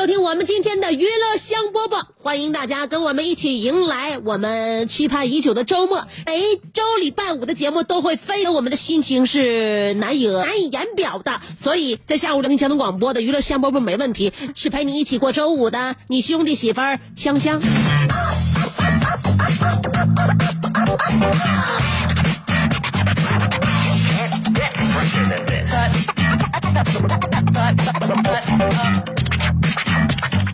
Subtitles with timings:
[0.00, 6.08] 收听我们今天的娱乐香饽饽，欢迎大家跟我们一起迎来我们期盼已久的周末。
[6.24, 6.40] 每
[6.72, 17.60] 周礼拜五的节目都会非常我们的心情是难以难以言表的，所以在下午两点交通广播的娱乐香饽饽没问题，是陪你一起过周五的你兄弟媳妇儿香香。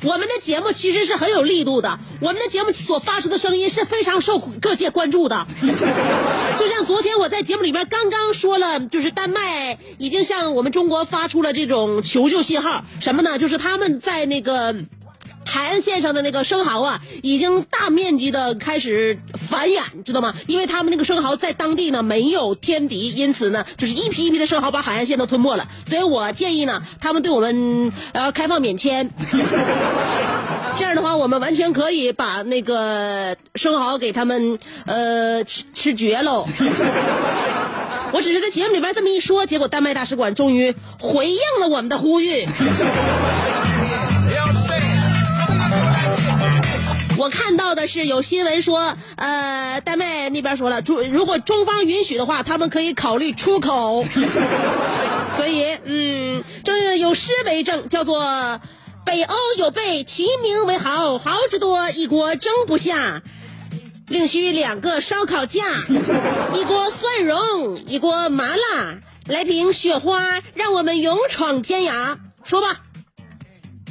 [0.06, 5.44] 我们的节目其实是很有力度的，我们的节目所发出的声音是非常受各界关注的。
[6.56, 13.36] 就像昨天我在节目里面刚刚说了，就是丹麦已经向我们中国发出了这种求救信号，什么呢？
[13.36, 14.76] 就是他们在那个。
[15.46, 20.34] 海岸线上的那个生蚝啊，已经大面积的开始繁衍，知道吗？
[20.46, 25.66] 因为他们那个生蚝在当地呢没有天敌，因此呢，就是一批一批的生蚝把海岸线都吞没了。
[25.88, 29.08] 所以我建议呢，他们对我们呃开放免签，
[30.76, 36.44] 这样的话，我们完全可以把那个生蚝给他们呃吃吃绝喽。
[38.12, 42.46] 我只是在节目里边这么一说，结果丹麦大使馆终于回应了我们的呼吁。
[47.26, 54.04] 我看到的是有新闻说，呃，丹麦那边说了，中如果中方允许的话，他们可以考虑出口。
[55.36, 58.60] 所以，嗯，这有诗为证，叫做
[59.04, 63.22] “北欧有备，其名为豪，豪之多，一锅蒸不下。
[64.06, 65.64] 另需两个烧烤架，
[66.54, 72.82] 一锅蒜蓉，一锅麻辣，来瓶雪花，让我们勇闯天涯。”说吧。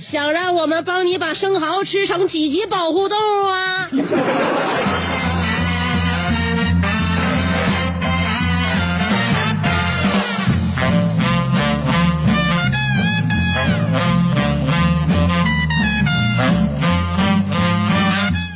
[0.07, 3.87] 想让我们帮你把生蚝吃成几级保护动物啊？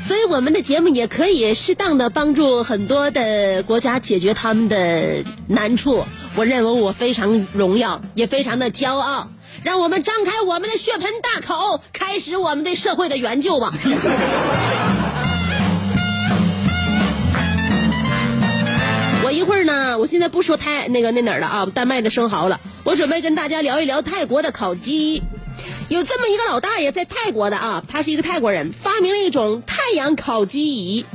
[0.08, 6.06] 所以我们的节目也可以适当的帮助很多的国家解决他们的难处。
[6.36, 9.28] 我认为我非常荣耀，也非常的骄傲。
[9.64, 13.72] 让我们张开我们的血盆大口，开始我们对社会的援救吧。
[19.24, 22.60] 我一会儿呢，我现在不说泰那个那哪儿了啊，丹麦的生蚝了。
[22.84, 25.22] 我准备跟大家聊一聊泰国的烤鸡。
[25.90, 31.06] 有这么一个老大爷在泰国的啊，他是一个泰国人，发明了一种太阳烤鸡仪。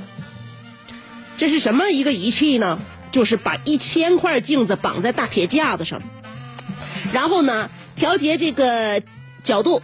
[1.39, 2.79] 这是什么一个仪器呢？
[3.11, 6.03] 就是把一千块镜子绑在大铁架子上，
[7.13, 7.71] 然后呢。
[7.97, 9.03] 调节这个
[9.43, 9.83] 角度，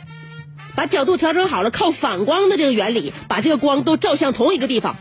[0.74, 4.96] 把角度调整好了，靠反光的这个原理，把这个光都照向同一个地方。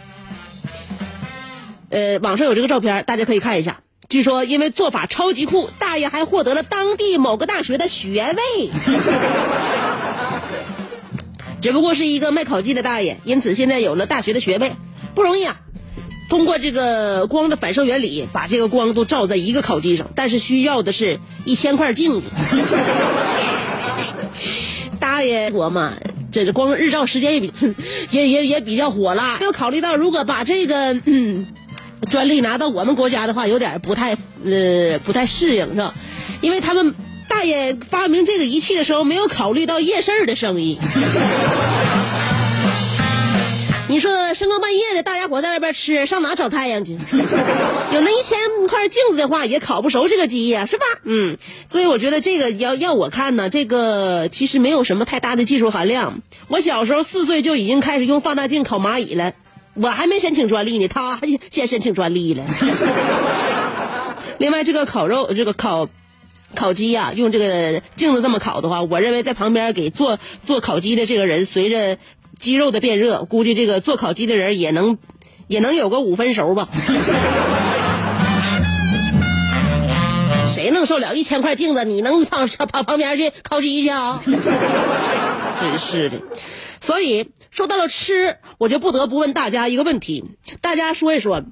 [1.89, 3.81] 呃，网上有这个照片，大家可以看一下。
[4.09, 8.69] 据说因为做法超级酷，大爷还获得了当地某个大学的学位。
[11.61, 14.75] 只不过是一个卖烤鸡的大爷，因此现在有了大学的学位，
[15.13, 15.59] 不容易啊。
[16.29, 22.29] 通过这个光的反射原理，把这个光都照在一个烤鸡上，但是需要的是一千块镜子。
[24.99, 25.93] 大爷我嘛，
[26.31, 27.51] 这是光日照时间也比
[28.11, 29.39] 也也也比较火辣。
[29.41, 31.47] 要考虑到如果把这个嗯
[32.09, 34.15] 专利拿到我们国家的话，有点不太
[34.45, 35.95] 呃不太适应是吧？
[36.41, 36.93] 因为他们
[37.27, 40.77] 大爷发明这个仪器的时候，没有考虑到夜市的生意。
[43.89, 46.93] 你说深更半夜的，大家伙在外边吃，上哪找太阳去？
[47.91, 48.37] 有那一千
[48.67, 50.85] 块镜子的话，也烤不熟这个鸡呀，是吧？
[51.05, 51.37] 嗯，
[51.71, 56.21] 所以我觉得这个要要我看呢，这个其实没有什么太大的技术含量。
[56.49, 59.33] 我小时候四岁就已经开始用放大镜烤蚂蚁了，
[59.73, 61.19] 我还没申请专利呢，他
[61.49, 62.45] 先申请专利了。
[64.37, 65.89] 另外，这个烤肉，这个烤。
[66.55, 71.99] 烤鸡呀、用这个镜子这么烤的话，我认为在旁边给做做烤鸡的这个人，随着
[72.39, 74.97] 鸡肉的变热，估计这个做烤鸡的人也能
[75.47, 76.69] 也能有个五分熟吧。
[80.53, 81.85] 谁能受了一千块镜子？
[81.85, 84.21] 你能跑跑旁边去烤鸡去啊？
[84.25, 86.21] 真是的。
[86.81, 90.23] 所以说到了吃，我就不得不问大家一个问题：
[90.61, 91.43] 大家说一说，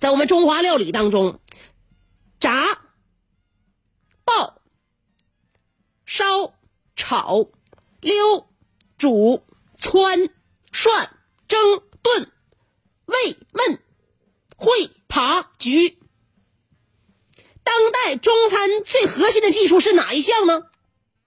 [0.00, 1.40] 在我们中华料理当中，
[2.38, 2.78] 炸。
[4.22, 4.60] 爆、
[6.06, 6.24] 烧、
[6.94, 7.46] 炒、
[8.00, 8.46] 溜、
[8.96, 9.42] 煮、
[9.80, 10.30] 汆、
[10.72, 11.10] 涮、
[11.48, 12.28] 蒸、炖、
[13.06, 13.78] 煨、焖、
[14.56, 15.94] 烩、扒、焗。
[17.62, 20.62] 当代中餐最核心的技术是哪一项呢？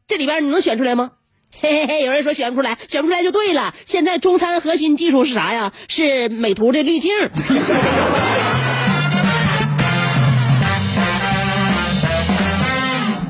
[0.05, 1.13] 这里边你能选出来吗？
[1.61, 3.73] 嘿嘿嘿，有人说选不出来，选不出来就对了。
[3.85, 5.71] 现在中餐核心技术是啥呀？
[5.87, 7.11] 是美图的滤镜。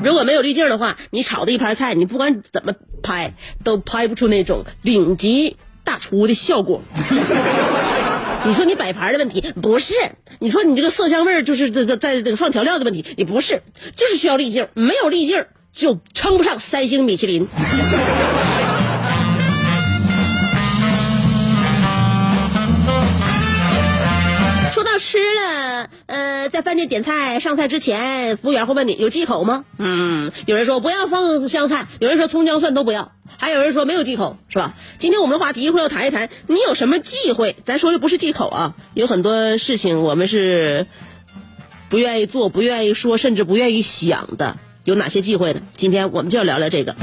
[0.04, 2.74] 如果没有滤镜的话，你炒的一盘菜，你不管怎么
[3.04, 6.82] 拍，都拍不出那种顶级大厨的效果。
[8.46, 9.94] 你说你摆盘的问题不是？
[10.40, 13.62] 你说你这个色香味儿就是在在在放调料的问题，也不是，
[13.96, 14.68] 就是需要滤镜。
[14.74, 17.48] 没有滤镜就称不上三星米其林。
[25.04, 29.66] 吃了，呃，在饭店点菜上菜之前，服务员会问你有忌口吗？
[29.78, 34.74] 嗯，有人说不要放香菜，有人说葱姜蒜都不要，还有人说没有忌口，是吧？
[34.98, 37.58] 今天我们的话题一会要谈一谈你有什么忌讳。
[37.66, 40.88] 咱说的不是忌口啊，有很多事情我们是
[41.90, 45.62] 不愿意做、不愿意说，甚至不愿意想的，有哪些忌讳呢？
[45.76, 46.96] 今天我们就要聊聊这个。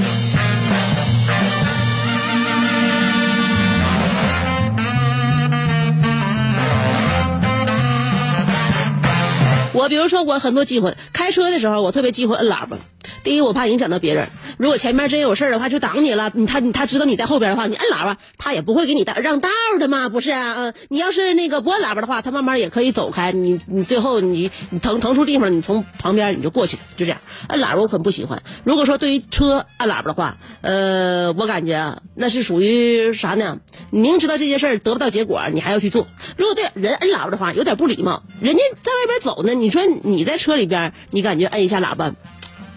[9.81, 12.77] 我比如说，我很多机会，开车的时候我特别忌讳摁喇叭。
[13.23, 14.29] 第一，我怕影响到别人。
[14.61, 16.31] 如果前面真有事儿的话，就挡你了。
[16.35, 19.49] 你他他知道你在后边的话，你摁喇叭，他也不会给你让道
[19.79, 20.53] 的嘛，不是啊？
[20.55, 23.31] 嗯，你要是那个不摁喇叭的话，他慢慢也可以走开。
[23.31, 27.19] 你你最后你你腾腾出地方，你从旁边你就过去，就这样。
[27.47, 28.43] 摁喇叭我很不喜欢。
[28.63, 33.57] 如果说对于车按喇叭的话，呃，我感觉，那是属于啥呢？
[33.89, 36.05] 你明知道这件事儿得不到结果，你还要去做。
[36.37, 38.21] 如果对人摁喇叭的话，有点不礼貌。
[38.39, 42.13] 人家在外边走呢，你说你在车里边，你感觉摁一下喇叭。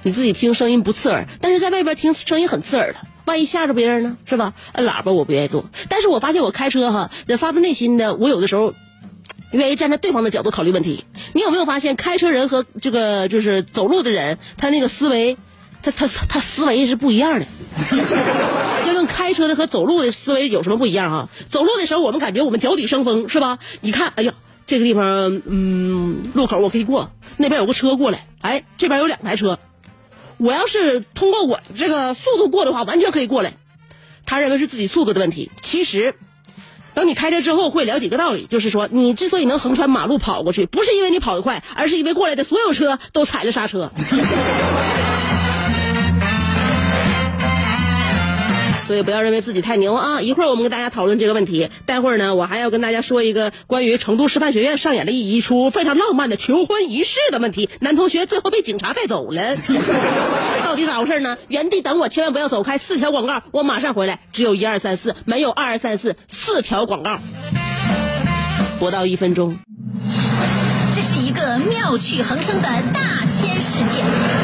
[0.05, 4.53] 你自己听声音不刺耳，但是在外边听声音很刺耳的，万一吓着别人呢，是吧？
[4.75, 8.75] 摁喇叭我不愿意做，但是我发现我开车哈，发自内心的，我有的时候
[9.53, 11.07] 愿意站在对方的角度考虑问题。
[11.33, 15.39] 你有没有发现，开车人和这个就是走路的人，他那个思维，
[15.83, 17.47] 他他他思维是不一样的。
[18.85, 21.29] 就跟开车的和走路的思维有什么不一样啊？
[21.49, 23.59] 走路的时候，我们感觉我们脚底生风，是吧？
[23.81, 24.35] 你看，哎呀，
[24.67, 29.59] 这个地方，嗯，路口我可以过，那边有个车过来，哎，这边有两台车。
[30.37, 33.55] 我要是通过我这个速度过的话，完全可以过来。
[34.27, 36.15] 他认为是自己速度的问题，其实，
[36.95, 43.91] 等你开车之后会了解个道理，就是说，你之所以能横穿马路跑过去，不是因为你跑得快，而是因为过来的所有车都踩了刹车。
[48.87, 50.21] 所以不要认为自己太牛啊！
[50.21, 51.71] 一会儿我们跟大家讨论这个问题。
[51.87, 57.71] 待会儿呢，我还要跟大家说一个关于成都师范学院上演的一出非常浪漫的求婚仪式的问题。
[57.81, 59.57] 男同学最后被警察带走了，
[60.65, 61.39] 到底咋回事呢？
[61.49, 62.77] 原地等我，千万不要走开。
[62.77, 64.21] 四条广告，我马上回来。
[64.33, 67.19] 只有一二三四，没有二二三四，四条广告，
[68.79, 69.57] 不到一分钟。
[70.95, 74.44] 这是一个妙趣横生的大千世界。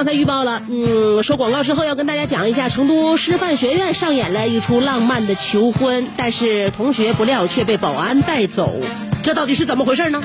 [0.00, 8.80] 刚才预报了，嗯，说广告之后要跟大家讲一下，成都师范学院上演了一出浪漫的求婚，但是同学不料却被保安带走，
[9.22, 10.22] 这到底是怎么回事呢？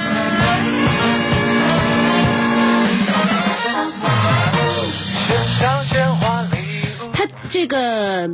[7.11, 8.29] 他这个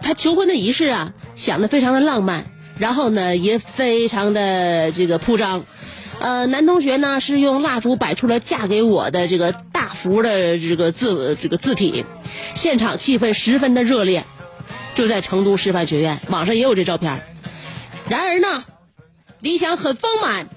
[0.00, 2.44] 他求婚的仪式啊，想的非常的浪漫，
[2.76, 5.64] 然后呢也非常的这个铺张。
[6.20, 12.04] 呃，男同学呢是用蜡烛摆出了“嫁给我”的这个大幅的这个字这个字体，
[12.56, 14.24] 现场气氛十分的热烈，
[14.96, 17.22] 就在成都师范学院，网上也有这照片。
[18.08, 18.64] 然而呢，
[19.38, 20.48] 理想很丰满，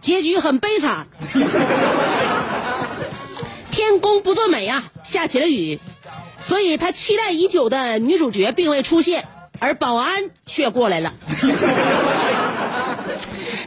[0.00, 1.06] 结局很悲惨。
[3.70, 5.78] 天公不作美啊，下起了雨，
[6.40, 9.28] 所以他期待已久的女主角并未出现，
[9.58, 11.12] 而保安却过来了。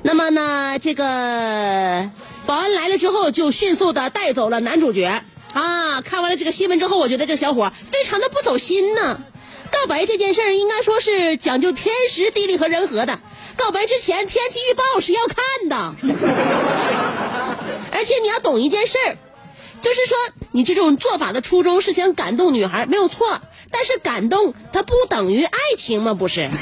[0.02, 2.10] 那么呢，这个
[2.54, 6.02] 保安来了之后，就迅速的带走了男主角啊。
[6.02, 9.22] 看完了这个新闻之后，我觉得这小伙非常的不走心呢。
[9.72, 13.20] 告白这件事儿应该说是讲究天时地利和人和的。
[13.56, 15.36] 告白之前天气预报是要看
[15.68, 15.96] 的，
[17.92, 19.18] 而且你要懂一件事儿，
[19.82, 20.16] 就是说
[20.52, 23.42] 你这种做法的初衷是想感动女孩，没有错。
[23.72, 26.14] 但是感动它不等于爱情吗？
[26.14, 26.48] 不是。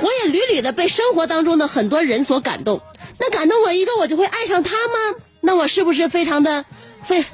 [0.00, 2.80] 我也屡屡的被生活当中的很多人所感动，
[3.20, 5.18] 那感动我一个，我就会爱上他吗？
[5.40, 6.64] 那我是不是非常的
[7.04, 7.24] 非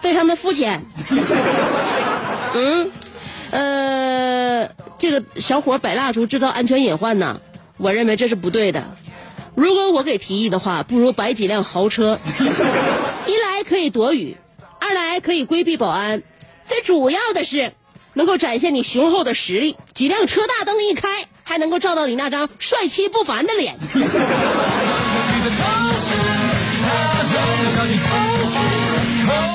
[0.00, 0.84] 非常的肤浅？
[2.54, 2.92] 嗯，
[3.50, 7.40] 呃，这个小伙摆蜡烛制造安全隐患呢，
[7.78, 8.96] 我认为这是不对的。
[9.54, 12.18] 如果我给提议的话，不如摆几辆豪车，
[13.26, 14.36] 一来可以躲雨，
[14.80, 16.22] 二来可以规避保安，
[16.68, 17.72] 最主要的是
[18.14, 19.76] 能够展现你雄厚的实力。
[19.94, 21.28] 几辆车大灯一开。
[21.44, 23.76] 还能够照到你那张帅气不凡的脸。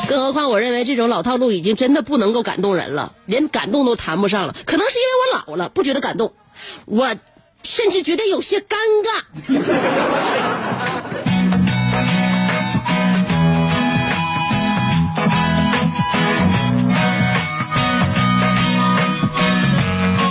[0.08, 4.55] 更何况，我认为这种老套路已经真的不能够感动人了，连感动都谈不上了。
[4.65, 6.34] 可能是因为我老了，不觉得感动，
[6.86, 7.15] 我
[7.63, 9.22] 甚至觉得有些尴尬。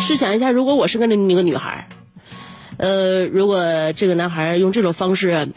[0.08, 1.86] 试想一下，如果我是个那那个女孩
[2.78, 5.50] 呃，如果这个男孩用这种方式，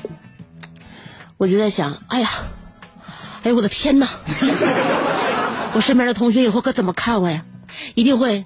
[1.37, 2.29] 我就在想，哎呀，
[3.43, 4.09] 哎呦我的天哪！
[5.73, 7.45] 我身边的同学以后可怎么看我呀？
[7.95, 8.43] 一定会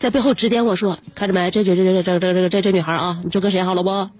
[0.00, 1.48] 在背后指点我说，看着没？
[1.52, 4.10] 这这这这这这这这这女孩啊，你就跟谁好了不？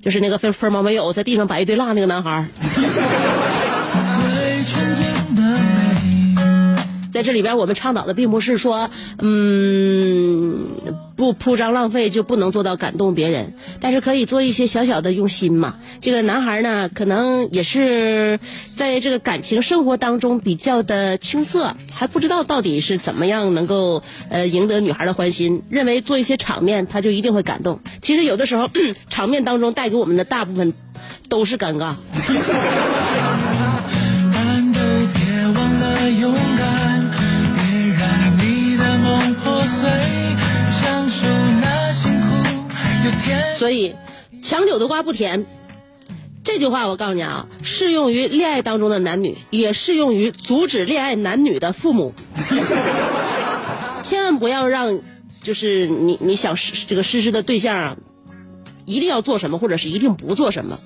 [0.00, 2.46] 就是那个分分毛没有，在地上摆一堆蜡那个男孩。
[7.12, 10.66] 在这里边，我们倡导的并不是说，嗯，
[11.14, 15.76] 不铺张浪费就不能做到感动别人，但是可以做一些小小的用心嘛。
[16.00, 18.40] 这个男孩呢，可能也是
[18.76, 27.80] 在这个感情生活当中比较的青涩，还不知道到底是怎么样能够呃赢得女孩的欢心，认为做一些场面他就一定会感动。
[28.00, 28.70] 其实有的时候，
[29.10, 30.72] 场面当中带给我们的大部分
[31.28, 31.96] 都是尴尬。
[43.62, 43.94] 所以，
[44.42, 45.46] 强扭的瓜不甜。
[46.42, 52.12] 这句话我告诉你啊，适用于恋爱当中的男女，也适用于阻止恋爱男女的父母。
[54.02, 54.98] 千万不要让，
[55.44, 56.56] 就是你你想
[56.88, 57.96] 这个实施的对象啊，
[58.84, 60.80] 一定要做什么，或者是一定不做什么，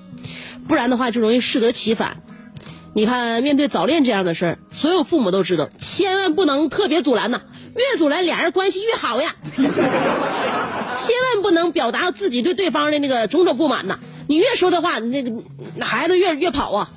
[0.67, 2.21] 不然的话就容易适得其反。
[2.93, 7.41] 你看，面对早恋这样的事儿，所有父母都知道，千万不能特别阻拦呐，
[7.77, 9.35] 越阻拦俩人关系越好呀。
[10.99, 13.99] 千万不能表达自己对对方的那个种种不满呐！
[14.27, 15.31] 你越说的话，那个
[15.79, 16.89] 孩子越越跑啊！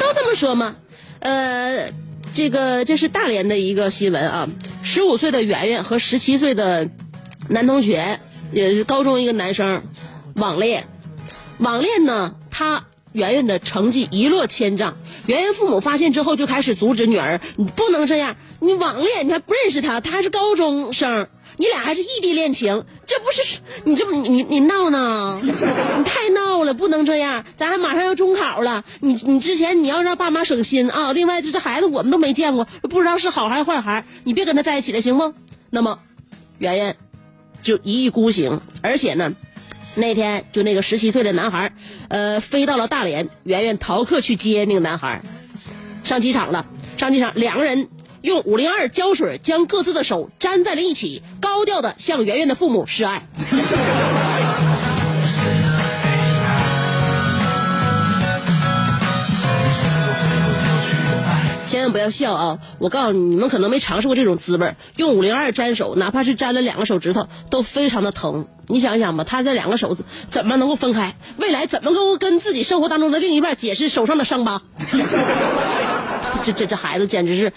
[0.00, 0.74] 都这么说吗？
[1.20, 1.92] 呃，
[2.34, 4.48] 这个这是大连的一个新闻啊，
[4.82, 6.88] 十五岁的圆圆和十七岁的
[7.48, 8.18] 男同学，
[8.52, 9.82] 也是高中一个男生，
[10.34, 10.88] 网恋。
[11.58, 21.28] 网恋呢，他圆圆的成绩一落千丈，圆圆父母发现之后就开始阻止女儿，你不能这样，你网恋你还不认识他，他还是高中生。
[21.58, 25.38] 你俩还是异地恋情，这不是你这么你你闹呢？
[25.42, 25.52] 你
[26.02, 27.44] 太闹了，不能这样。
[27.58, 31.12] 咱还马上要中考了，你你之前你要让爸妈省心啊。
[31.12, 35.34] 另外，这这孩子我们都没见过，不知道是好还是坏孩，你别跟他在一起了，行不？
[35.68, 36.00] 那么，
[36.58, 36.96] 圆圆
[37.62, 39.34] 就一意孤行，而且呢，
[39.94, 41.72] 那天就那个十七岁的男孩，
[42.08, 45.22] 呃，飞到了大连，圆圆逃课去接那个男孩，
[46.04, 47.88] 上机场了，上机场两个人。
[48.22, 53.26] 用五零二胶水将各自的手粘在了一起，高调的向圆圆的父母示爱。
[61.72, 62.58] 千万不要笑啊！
[62.78, 64.76] 我告诉你，你们可能没尝试过这种滋味儿。
[64.96, 68.46] 用五零二粘手，哪怕是粘了两个手指头，都非常的疼。
[68.66, 69.96] 你想想吧，他这两个手
[70.30, 71.16] 怎么能够分开？
[71.38, 74.60] 未来怎么能够跟自己生活当中的另一半解释手上的伤疤？
[76.44, 77.54] 这这这孩子简直是，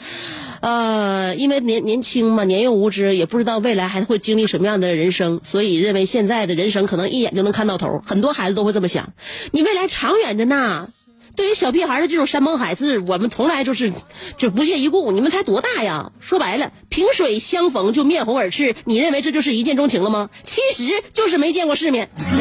[0.62, 8.02] 呃，因为年年轻嘛，年幼无知，也不知道未来还会经历什么样的人生，所以认为现在的人生可能一眼就能看到头。
[8.08, 9.12] 很多孩子都会这么想，
[9.52, 10.88] 你未来长远着呢。
[11.36, 13.94] 对于小屁孩的这种山盟海誓，我们从来就是
[14.38, 15.12] 就不屑一顾。
[15.12, 16.12] 你们才多大呀？
[16.20, 20.30] 说白了，萍水相逢就面红耳赤，你认为这就是一见钟情了吗？
[20.46, 22.10] 其实就是没见过世面。
[22.18, 22.34] 你真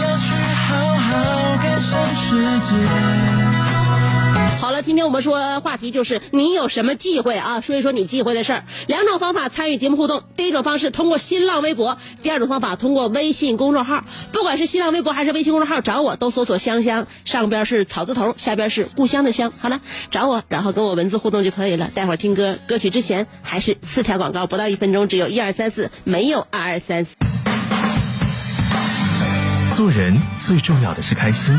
[0.00, 3.33] 要去好好感受世界
[4.74, 7.60] 了，今天我们说话题就是你有什么忌讳啊？
[7.60, 8.64] 说一说你忌讳的事儿。
[8.88, 14.04] 两种方法参与节目互动：第一种方式通过新浪微博，第二种方法通过微信公众号。
[14.32, 19.52] 不管是新浪微博还是微信公众号，找我都搜索“香香”，上边是草字头，下边是故乡的乡。
[19.58, 21.90] 好了，找我，然后跟我文字互动就可以了。
[21.94, 27.14] 待会儿听歌，歌曲之前还是四条广告，不到一分钟，只有一二三四，没有二二三四。
[29.76, 31.58] 做人最重要的是开心，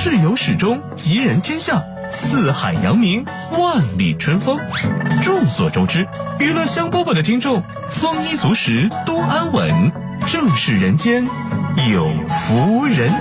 [0.00, 4.56] 事有始终，吉人天下，四海扬名，万里春风。
[5.20, 6.06] 众所周知，
[6.38, 9.90] 娱乐香饽饽的听众丰衣足食，多安稳，
[10.28, 11.26] 正是人间
[11.90, 13.12] 有福人。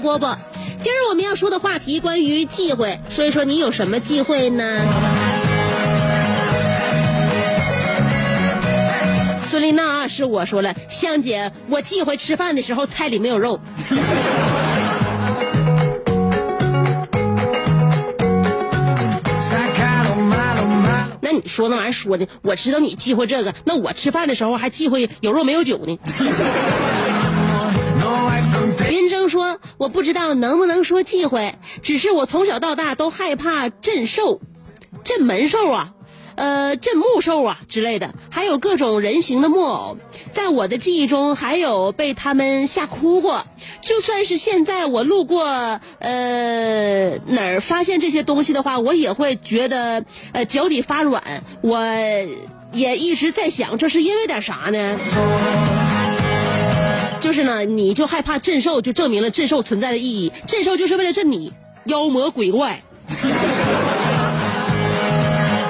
[0.00, 0.36] 香饽饽。
[0.80, 4.82] 今儿我们要说的话题关于忌讳，说一说你有什么忌讳呢？
[9.50, 13.60] 孙丽娜是我说了，香姐，我忌讳吃饭的时候菜里没有肉。
[21.22, 25.98] 那你说那玩意儿说的，我知道你忌讳这个，那我吃饭的时候还忌讳有肉没有酒呢。
[29.78, 34.40] ：“我不知道能不能说忌讳，只是我从小到大都害怕镇兽、
[35.04, 35.94] 镇门兽啊，
[36.36, 39.98] 呃，镇木兽啊之类的，还有各种人形的木偶，
[40.32, 43.46] 在我的记忆中还有被他们吓哭过。
[43.82, 45.44] 就算是现在我路过
[45.98, 51.42] 呃哪儿发现这些东西的话，我也会觉得呃脚底发软。
[51.62, 51.78] 我
[52.72, 54.98] 也一直在想，这是因为点啥呢？”
[57.20, 60.32] 就是呢，你就害怕镇兽，就证明了镇兽存在的意义。
[60.46, 61.52] 镇兽就是为了镇你
[61.84, 62.82] 妖魔鬼怪。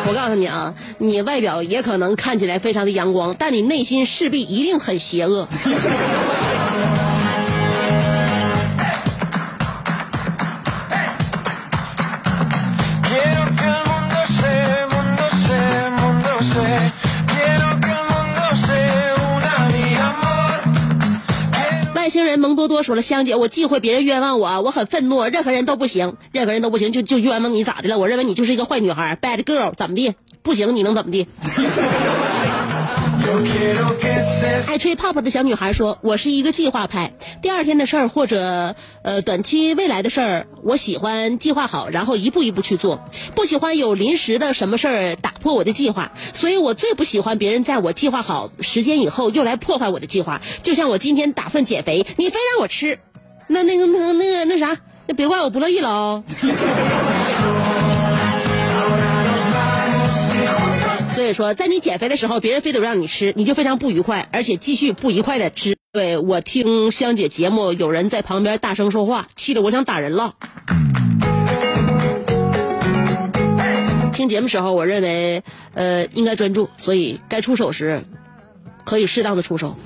[0.07, 5.49] 我告诉你啊，你外表也可能看起来非常的阳光，但你内心势必一定很邪恶。
[22.61, 27.99] 多多说了：“香姐，我忌讳别人冤枉我，我很愤怒，任何人都不行，任何人都不行，就就冤枉你咋的了？
[27.99, 30.15] 我认为你就是一个坏女孩，bad girl，怎么的？
[30.43, 31.27] 不行，你能怎么的？”
[34.67, 37.13] 爱吹泡泡的小女孩说：“我是一个计划派，
[37.43, 46.13] 第二天的事儿或者呃短期未来的事儿，我喜欢计划好，然后一步一步去做，不喜欢有临时的什么事儿打破我的计划。
[46.35, 50.41] 所以我最不喜欢别人在我计划好时间以后又来破坏我的计划。
[50.63, 52.99] 就像我今天打算减肥，你非让我吃，
[53.47, 56.25] 那那个那那个那啥，那别怪我不乐意了哦。
[61.33, 65.77] ”说，在你减肥的时候，别人非得让你吃，你就非常不愉快，而且继续不愉快的吃。
[65.93, 70.35] 对我听香姐节目，有人在旁边大声说话，气得我想打人了。
[74.13, 75.43] 听节目时候，我认为
[75.75, 78.05] 呃应该专注，所以该出手时
[78.85, 79.77] 可以适当的出手。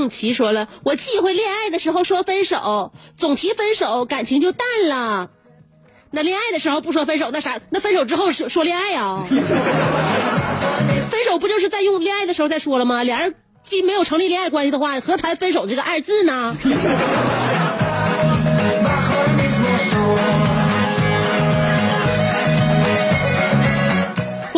[0.00, 5.28] 梦琪说了，我忌讳恋爱的时候说分手，总提分手，感情就淡了。
[6.10, 7.60] 那恋爱的时候不说分手，那啥？
[7.68, 13.02] 那分手之后说说恋爱啊、 分手不就是在用恋爱的时候再说了吗？
[13.02, 16.56] 俩人既没有成立恋爱关系的话，何谈分手这个二字呢？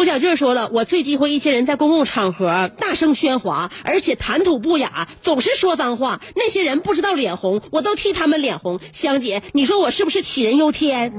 [0.02, 6.20] 胡小俊说了，我最忌讳一些人在公共场合大声喧哗，而且谈吐不雅，总是说脏话。
[6.34, 8.80] 那些人不知道脸红，我都替他们脸红。
[8.90, 11.12] 香姐，你说我是不是杞人忧天？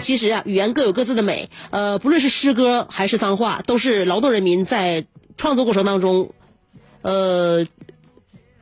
[0.00, 5.04] 其实啊，语言各有各自的美，呃，不论是诗歌还是脏话，都是劳动人民在
[5.36, 6.32] 创作过程当中，
[7.02, 7.64] 呃，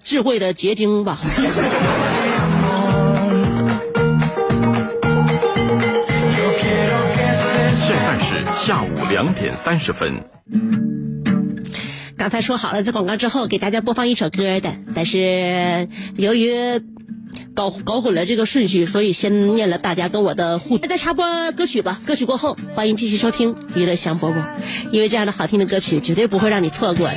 [0.05, 1.19] 智慧的结晶吧。
[9.13, 10.25] 两点三十分。
[12.17, 16.51] 刚才说好了，在广告之后给大家播放一首歌的，但是由于
[17.55, 20.89] 搞搞混了这个顺序，所以先念了大家跟我的互动。
[20.89, 24.43] 再插播歌曲吧，歌曲过后欢迎继续收听娱乐香饽饽，
[24.93, 27.17] 因为这样的好听的歌曲绝对不会让你错过的。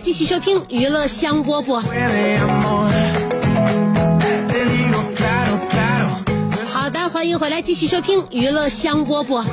[0.00, 1.82] 继续收听娱乐香饽饽。
[6.66, 9.44] 好的，欢迎回来，继续收听娱乐香饽饽。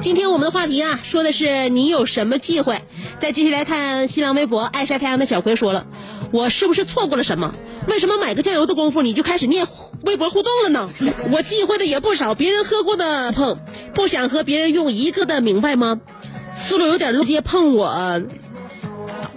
[0.00, 2.80] 今天我们的话题啊，说的是你有什么忌讳？
[3.20, 5.86] 再继续来看新浪微博，爱晒太阳的小葵说了，
[6.30, 7.52] 我是不是错过了什么？
[7.88, 9.66] 为什么买个酱油的功夫你就开始念
[10.02, 10.88] 微博互动了呢？
[11.32, 13.58] 我忌讳的也不少，别人喝过的碰，
[13.92, 16.00] 不想和别人用一个的，明白吗？
[16.58, 17.86] 思路有点直接碰我。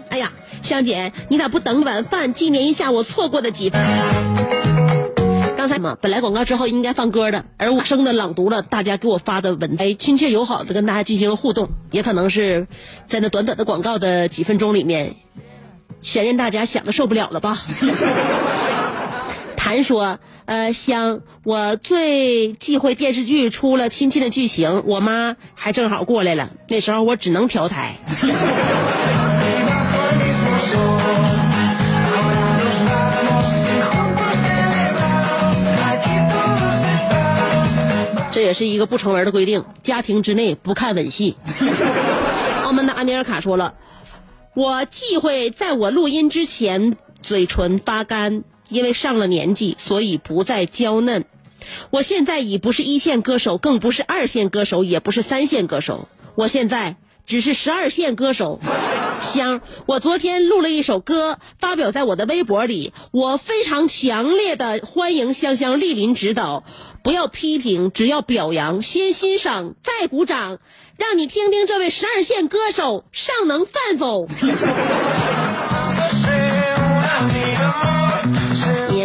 [0.10, 0.32] 哎呀，
[0.62, 3.72] 香姐，你咋不等晚饭纪念一下我错过的几？
[5.56, 12.68] 刚才嘛，本来广告之后应该放歌的，而我生的朗读了大家给我发的文字，哎亲切友好的跟大家进行了互动，也可能是
[13.06, 15.16] 在那短短的广告的几分钟里面，
[16.02, 17.58] 想念大家想的受不了了吧？
[19.56, 20.20] 谭说，
[20.52, 27.96] 呃，香，我最忌讳电视剧出了亲亲的剧情，我妈还正好过来了，那时候我只能调台。
[38.34, 41.38] 这也是一个不成文的规定，家庭之内不看吻戏。
[42.66, 43.76] 澳门的安尼尔卡说了，
[44.54, 51.26] 我忌讳在我录音之前嘴唇发干，因为上了年纪，所以不再娇嫩。
[51.92, 56.96] 我现在已不是一线歌手，更不是二线歌手，也不是三线歌手，我现在
[57.28, 58.60] 只是十二线歌手。
[59.22, 66.64] 香，我昨天录了一首歌，发表在我的微博里，我非常强烈的欢迎香香莅临指导，
[67.04, 70.58] 不要批评，只要表扬，先欣赏再鼓掌，
[70.98, 74.28] 让你听听这位十二线歌手尚能饭否？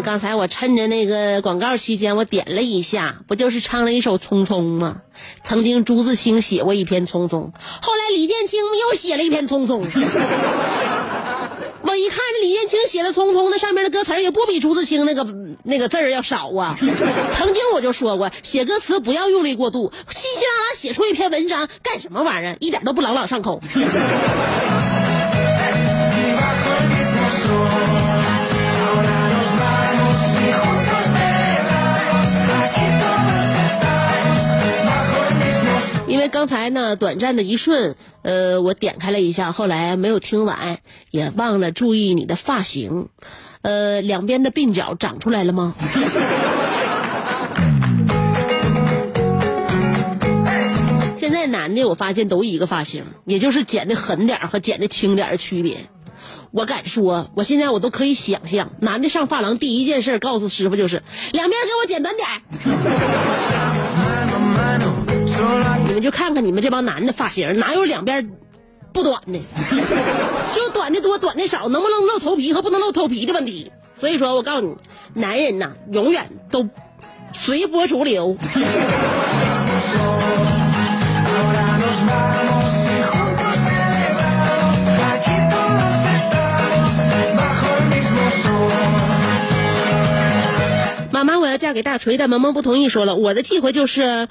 [0.06, 4.98] 刚才我趁着那个广告期间，我点了一下，不就是唱了一首《匆匆》吗？
[5.42, 7.28] 曾经朱自清写过一篇《匆匆》，
[7.82, 9.82] 后来李建清又写了一篇《匆匆》。
[11.82, 15.26] 我一看李建清写的《匆匆》，那上面的歌词儿也不比朱自清那个
[15.64, 16.76] 那个字儿要少啊。
[16.78, 22.56] 曾经我就说过，写歌词不要用力过度，稀稀拉拉写出一篇文章干什么玩意儿？
[22.60, 23.60] 一点都不朗朗上口。
[36.36, 43.08] 刚才呢，短暂的一瞬，呃，我点开了一下，后来没有听完，也忘了注意你的发型，
[43.62, 45.74] 呃，两边的鬓角长出来了吗？
[51.16, 55.86] 现在男的我发现都一个发型，也就是剪的狠点和剪的轻点的区别。
[56.50, 62.42] 我敢说，我现在我都可以想象，男的上发廊第一件事告诉师傅就是两边给我剪短点儿。
[65.86, 68.30] 你们就看看你们这帮男的发型，哪有两边
[68.92, 69.40] 不短的？
[70.52, 73.72] 就短的多，短的少，能不能露头皮和不能露头皮的问题。
[73.98, 74.76] 所以说我告诉你，
[75.20, 76.68] 男人呐，永远都
[77.32, 78.36] 随波逐流。
[91.10, 94.28] 妈妈，我要嫁给大锤但，萌萌不同意，说了，我的忌讳就是。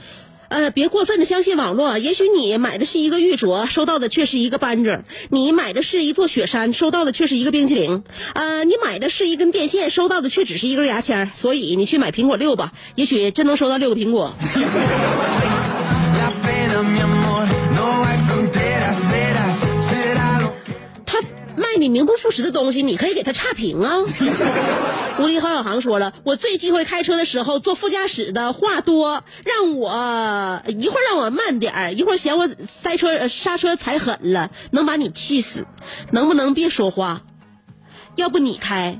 [0.49, 1.97] 呃，别过分的相信网络。
[1.97, 8.03] 也许你买的是一个玉镯，收到的却是一个扳指；你买的是一座雪山，收到的却是一个冰淇淋。
[8.33, 11.31] 呃，你买的是一根电线，收到的却只是一根牙签。
[11.35, 14.33] 所以你去买苹果六吧，也许真能收到六个苹果。
[21.85, 23.99] 你名不副实的东西，你可以给他差评啊。
[25.19, 32.49] 无敌郝小航说了，我最忌讳开车的时候坐副驾驶的话多，让我一会儿让我慢点儿，一会儿嫌我
[32.81, 35.67] 塞车呃刹车踩狠了，能把你气死。
[36.09, 37.21] 能不能别说话？
[38.15, 38.99] 要不你开，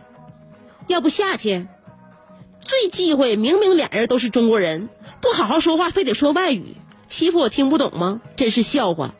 [0.86, 1.65] 要不下去。
[2.62, 4.89] 最忌讳明明俩人都是中国人，
[5.21, 8.21] 不好好说话，非得说外语，欺负我听不懂吗？
[8.36, 9.15] 真是笑话！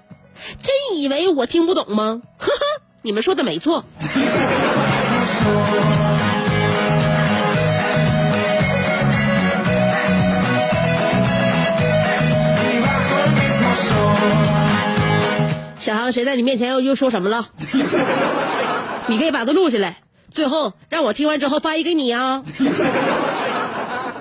[0.62, 2.21] 真以为我听不懂吗？
[2.38, 2.74] 呵呵，
[3.05, 3.85] 你们说的没错。
[15.77, 17.47] 小航，谁在你面前又又说什么了？
[19.05, 19.99] 你可以把它录下来，
[20.31, 22.43] 最后让我听完之后发一给你啊。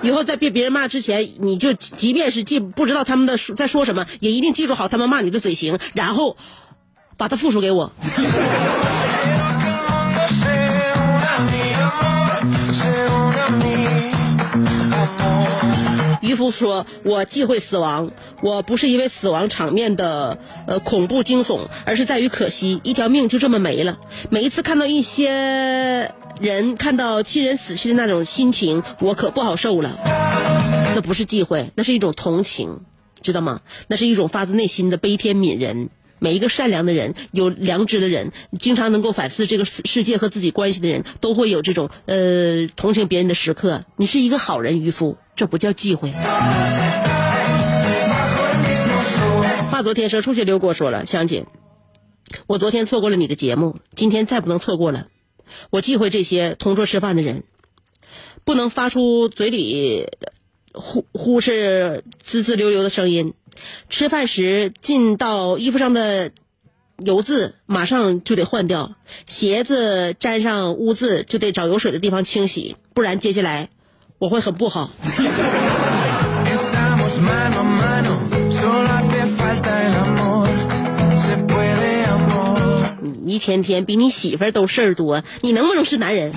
[0.03, 6.37] 以后在被别人骂之前，你就即便是记不知道他们的在说什么，也一定记住好他们骂你的嘴型，然后
[7.17, 7.91] 把它复述给我。
[16.21, 18.09] 渔夫说：“我忌讳死亡，
[18.41, 23.97] 我不是因为死亡场面的呃恐怖惊悚，而是在于可惜，一条命就这么没了。
[24.29, 29.91] 每一次看到一些人看到亲人死去的那种心情，我可不好受了。
[30.95, 32.81] 那不是忌讳，那是一种同情，
[33.21, 33.61] 知道吗？
[33.87, 43.83] 那是一种发自内心的悲天悯人。”每一个善良的人、有良知的人、经常能够反思这个世世界和自己关系的人，都会有这种呃同情别人的时刻。
[43.97, 46.13] 你是一个好人，渔夫，这不叫忌讳。
[49.71, 51.45] 话昨天说，初雪流跟我说了，香姐，
[52.47, 55.07] 我昨天错过了你的节目，今天再不能错过了。
[55.69, 57.43] 我忌讳这些同桌吃饭的人，
[58.45, 60.07] 不能发出嘴里
[60.77, 63.33] 呼呼是滋滋溜溜的声音。
[63.89, 66.31] 吃饭时进到衣服上的
[66.97, 73.69] 油渍，马上就得换掉；鞋子沾上污渍，就得找有水的地方清洗，不然接下来
[74.19, 74.91] 我会很不好。
[83.23, 86.31] 你一天天比你媳妇儿都事儿多，你能不能是男人？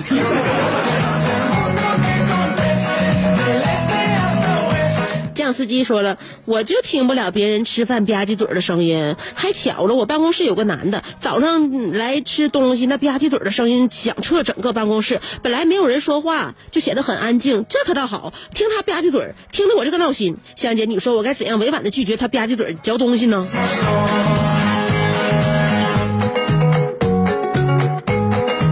[5.39, 9.15] 酱司机说了，我就听不了别人吃饭吧唧嘴的声音。
[9.35, 15.21] 还巧了，我办公室有个男的，早上来吃东西，那吧唧嘴的声音响彻整个办公室。
[15.41, 20.35] 本来没有人说话，就显得很安静，这可倒好，听他吧唧嘴，听得我这个闹心。
[20.57, 23.47] 香姐，你说我该怎样委婉的拒绝他吧唧嘴嚼东西呢？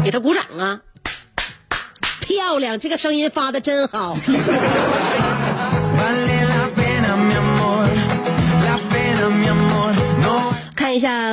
[0.04, 0.82] 给他鼓掌啊！
[2.20, 4.18] 漂亮，这个声音发的真好。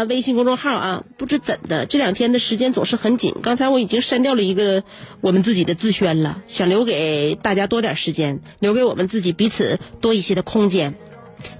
[0.02, 3.36] 微信公众号啊，不知怎的，这两天的时间总是很紧。
[3.40, 4.82] 刚才我已经删掉了一个
[5.20, 10.94] 我们自己的自宣了，想留给大家多点时间，留给我们自己彼此多一些的空间。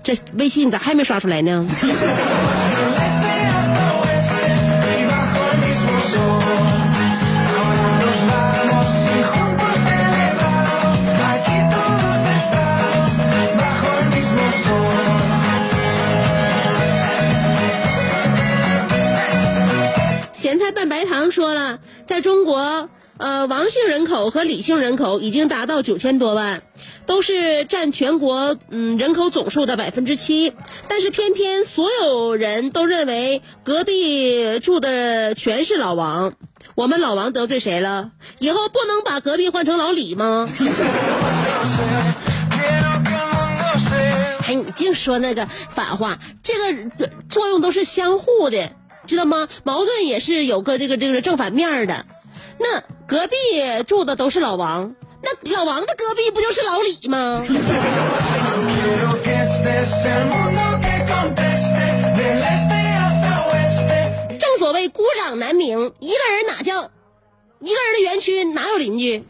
[0.03, 1.68] 这微信咋还没刷出来呢？
[20.75, 26.63] 咸菜拌白糖说了，在中国，呃，王姓人口和李姓人口已经达到九千多万，
[27.07, 30.53] 都是占全国嗯人口总数的百分之七。
[30.89, 36.35] 但是偏偏所有人都认为隔壁住的全是老王，
[36.75, 38.11] 我们老王得罪谁了？
[38.41, 40.49] 以后不能把隔壁换成老李吗？
[44.47, 46.91] 哎，你净说那个反话，这个
[47.31, 48.73] 作用都是相互的，
[49.07, 49.49] 知道吗？
[49.62, 52.07] 矛盾也是有个这个这个正反面的。
[52.59, 53.37] 那隔壁
[53.87, 57.45] 住的都是老王，那老王的隔壁不就是老李吗？
[64.38, 66.83] 正所谓孤掌难鸣，一个人哪叫
[67.61, 69.25] 一个人的园区哪有邻居？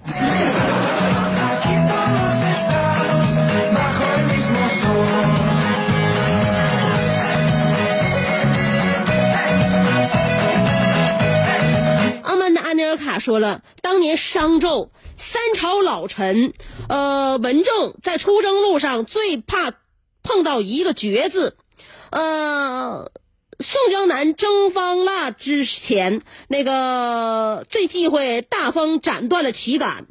[12.77, 16.53] 尼尔卡说了，当年商纣三朝老臣，
[16.89, 19.73] 呃，文正在出征路上最怕
[20.23, 21.57] 碰到一个绝字，
[22.11, 23.11] 呃，
[23.61, 30.07] 宋江南征方腊之前，那个最忌讳大风斩断了旗杆。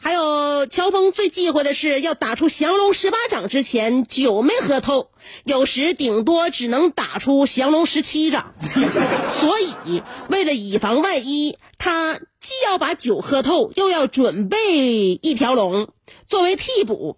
[0.00, 5.10] 还有乔峰最忌讳的是要打出降龙十八掌之前酒没喝透，
[5.44, 8.54] 有时顶多只能打出降龙十七掌。
[9.40, 15.88] 所以为了以防万一，他既要把酒喝透，又要准备一条龙
[16.28, 17.16] 作为替补。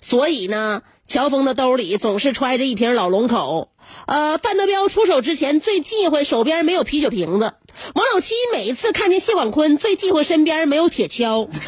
[0.00, 3.68] 所以呢，乔峰的兜里总是揣着一瓶老龙口。
[4.06, 7.52] 呃，范德彪出手之前最忌讳手边没有啤酒瓶子。
[7.94, 11.48] 王老七每次看见谢广坤最忌讳身边没有铁锹。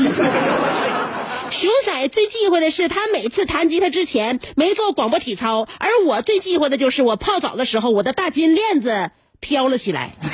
[1.51, 10.15] 熊仔最忌讳的是他每次弹吉他之前没做广播体操，而我最忌讳的就是我泡澡的时候我的大金链子飘了起来。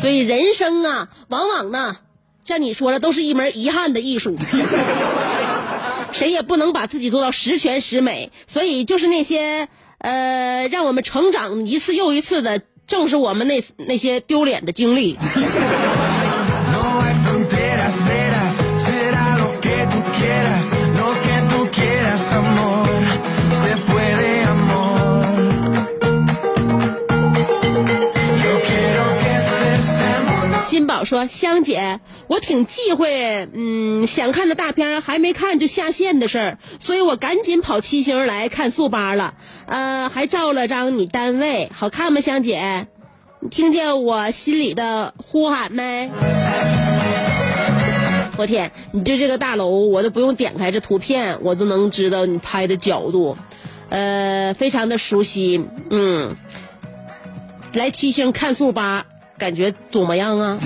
[0.00, 1.96] 所以人生啊，往往呢，
[2.52, 4.36] 像你说的，都是一门遗憾的艺术。
[6.12, 15.16] 谁也不能把自己做到十全十美，所以就是那些呃让我们成长一次又一次的，正是我们那那些丢脸的经历。
[31.12, 39.34] 说：“香姐，我挺忌讳，嗯，想看的大片还没看就下线的事儿，所以我赶紧跑七星来看速八了。
[39.66, 42.22] 呃，还照了张你单位，好看吗？
[42.22, 42.86] 香姐，
[43.40, 46.10] 你听见我心里的呼喊没？
[48.38, 53.36] 我天，你就这个大楼，我都不用点开这图片，我都能知道你拍的角度，
[53.90, 56.34] 呃，非常的熟悉，嗯。
[57.74, 59.06] 来七星看速八，
[59.42, 60.56] 感觉怎么样啊？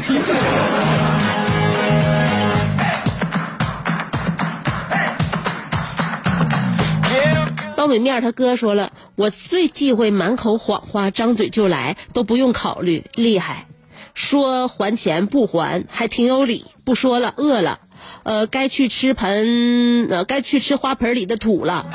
[7.75, 13.65] 刀米面他哥说了，我最忌讳满口谎话，张嘴就来，都不用考虑，厉害。
[14.13, 16.67] 说还钱不还，还挺有理。
[16.85, 17.79] 不说了，饿了，
[18.23, 21.87] 呃，该去吃盆，呃，该去吃花盆里的土了。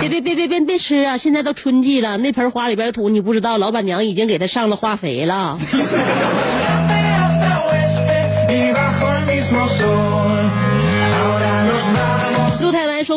[0.00, 1.16] 别别别别别别吃啊！
[1.16, 5.58] 现在都春季了，那盆花里边的土你不知道，老板娘已经给它上了化肥了。：“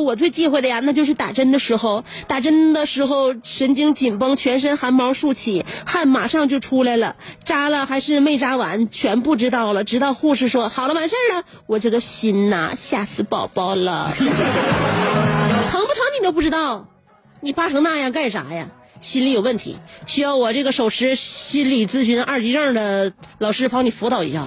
[0.04, 9.84] 我最忌讳的呀，那就是打针的时候，打针的时候神经紧绷，全身汗毛竖起，汗马上就出来了，扎了还是没扎完，全不知道了。
[9.84, 14.12] 直到护士说好了，完事儿了，我这个心呐，吓死宝宝了。
[14.16, 16.88] 疼不疼你都不知道，
[17.40, 18.68] 你怕成那样干啥呀？
[19.00, 24.46] 心理有问题，需要我这个手持心理咨询二级证的老师帮你辅导一下。”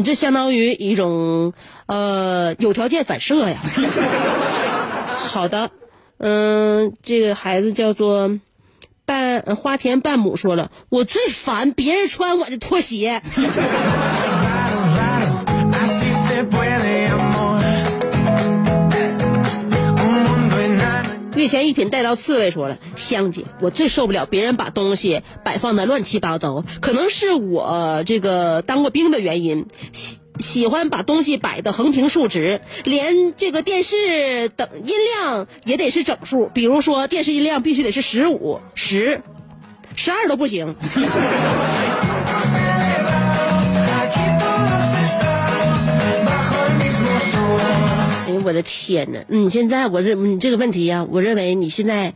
[0.00, 1.52] 你这相当于一种
[1.84, 3.58] 呃有条件反射呀。
[5.12, 5.70] 好的，
[6.16, 8.40] 嗯、这个孩子叫做
[9.04, 13.20] 半花田半亩说了，我最烦别人穿我的拖鞋。
[21.40, 29.66] 月前一品带到刺猬说了，香姐，我最受不了别人把东西摆放的乱七八糟，可能是我这个当过兵的原因。
[29.92, 39.22] 喜喜欢把东西摆的横平竖直，连这个电视等音量也得是整数，比如说电视音量必须得是十五、十、
[39.96, 40.76] 十二都不行。
[48.44, 49.24] 我的天呐！
[49.28, 52.14] 你现在我认你这个问题呀、我认为你现在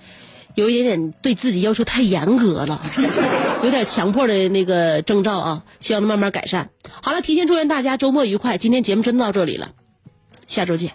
[0.54, 2.80] 有一点点对自己要求太严格了，
[3.62, 6.70] 有点强迫的那个征兆啊，希望能慢慢改善。
[7.02, 8.58] 好了，提前祝愿大家周末愉快。
[8.58, 9.72] 今天节目真到这里了，
[10.46, 10.94] 下周见。